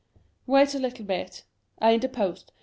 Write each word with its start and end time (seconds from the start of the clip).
"Wait 0.47 0.73
a 0.73 0.79
little 0.79 1.05
bit," 1.05 1.43
I 1.77 1.93
interposed. 1.93 2.53